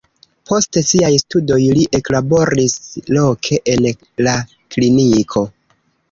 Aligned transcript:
Post 0.49 0.77
siaj 0.91 1.09
studoj 1.23 1.57
li 1.79 1.83
eklaboris 1.97 2.77
loke 3.17 3.59
en 3.73 3.85
la 4.29 4.33
kliniko. 4.77 5.45